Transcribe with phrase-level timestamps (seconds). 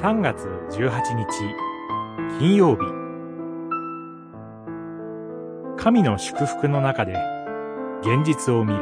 [0.00, 0.46] 3月
[0.78, 1.26] 18日
[2.38, 2.82] 金曜日。
[5.76, 7.14] 神の祝福の中で
[8.02, 8.78] 現実を見る。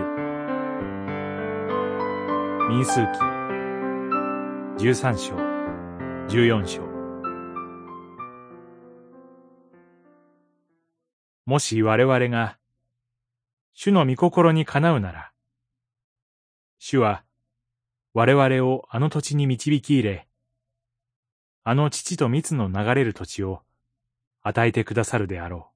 [2.68, 3.00] 民数
[4.76, 5.36] 記13章
[6.28, 6.82] 14章。
[11.46, 12.58] もし我々が
[13.72, 15.32] 主の御心にかなうなら
[16.78, 17.24] 主は
[18.12, 20.25] 我々をあの土地に導き入れ、
[21.68, 23.60] あの父と蜜の流れる土地を
[24.44, 25.72] 与えてくださるであろ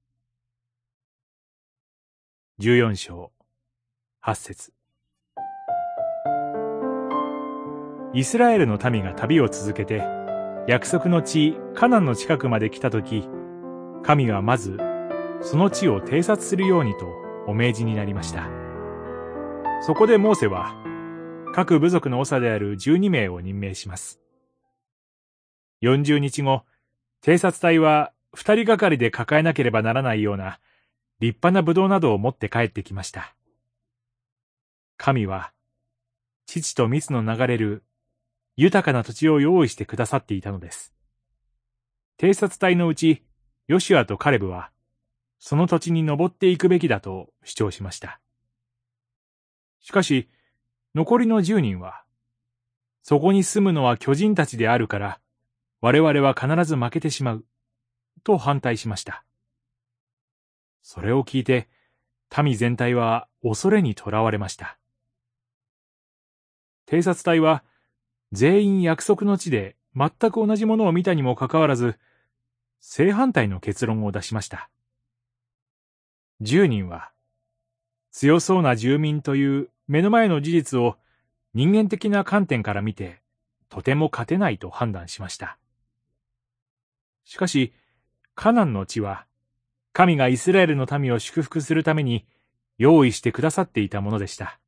[2.60, 2.62] う。
[2.62, 3.32] 十四章、
[4.20, 4.72] 八節
[8.14, 10.04] イスラエルの民が旅を続けて、
[10.68, 13.28] 約束の地、カナンの近くまで来たとき、
[14.04, 14.76] 神はまず、
[15.40, 17.08] その地を偵察するようにと
[17.48, 18.48] お命じになりました。
[19.80, 20.72] そこでモーセは、
[21.52, 24.20] 各部族の長である12名を任命します。
[25.82, 26.64] 40日後、
[27.22, 30.60] 偵察隊は二人がかりで抱えなければならないような
[31.20, 33.34] 立派な葡萄などを持って帰ってきました。
[34.96, 35.52] 神は、
[36.46, 37.84] 父と蜜の流れる
[38.56, 40.94] 豊かな土地を用意してくださっていたのです。
[42.18, 43.22] 偵察隊のうち、
[43.68, 44.70] ヨシュアとカレブは、
[45.38, 48.20] その土地に登っていくべきだと主張しました。
[49.80, 50.28] しかし、
[50.94, 52.02] 残りの十人は、
[53.02, 55.19] そこに住むのは巨人たちであるから、
[55.80, 57.44] 我々は必ず負けてしまう、
[58.22, 59.24] と反対しました。
[60.82, 61.68] それを聞いて、
[62.42, 64.78] 民全体は恐れにとらわれました。
[66.86, 67.64] 偵察隊は、
[68.32, 71.98] 全員約束の地で全く同じものを見たにもかかわらず、
[72.80, 74.70] 正反対の結論を出しました。
[76.40, 77.12] 十人は、
[78.10, 80.96] 強そうな住民という目の前の事実を
[81.54, 83.22] 人間的な観点から見て、
[83.68, 85.59] とても勝てないと判断しました。
[87.30, 87.72] しかし、
[88.34, 89.24] カナンの地は、
[89.92, 92.26] 神がイスラエルの民を祝福するために
[92.76, 94.58] 用意してくださっていたものでした。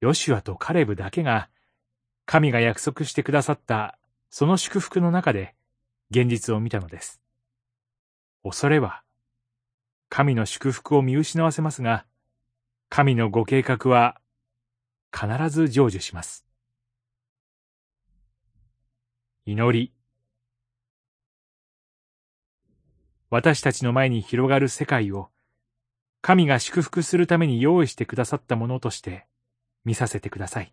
[0.00, 1.50] ヨシュアとカレブだけが、
[2.24, 3.98] 神が約束してくださった
[4.30, 5.54] その祝福の中で
[6.10, 7.20] 現実を見たのです。
[8.42, 9.02] 恐れは、
[10.08, 12.06] 神の祝福を見失わせますが、
[12.88, 14.18] 神のご計画は
[15.12, 16.46] 必ず成就します。
[19.44, 19.95] 祈り。
[23.28, 25.30] 私たちの前に広がる世界を
[26.22, 29.26] 神が祝福するために用意してくださったものとして
[29.84, 30.72] 見させてください。